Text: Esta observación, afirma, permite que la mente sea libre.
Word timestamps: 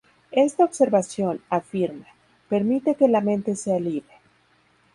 Esta 0.31 0.65
observación, 0.65 1.41
afirma, 1.47 2.07
permite 2.49 2.95
que 2.95 3.07
la 3.07 3.21
mente 3.21 3.55
sea 3.55 3.79
libre. 3.79 4.15